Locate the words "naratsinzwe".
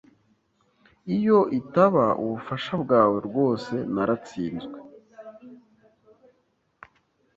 3.93-4.77